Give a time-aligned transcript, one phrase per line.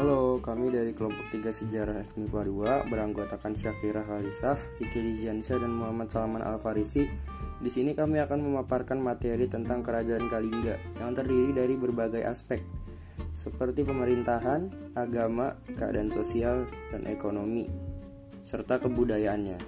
[0.00, 6.08] halo kami dari kelompok 3 Sejarah ekonomi 2 beranggotakan Syakira Khalisah, Vicky Liziansyah, dan Muhammad
[6.08, 7.04] Salman Al-Farisi.
[7.60, 12.64] Di sini kami akan memaparkan materi tentang Kerajaan Kalingga yang terdiri dari berbagai aspek
[13.36, 17.68] seperti pemerintahan, agama, keadaan sosial, dan ekonomi,
[18.48, 19.60] serta kebudayaannya.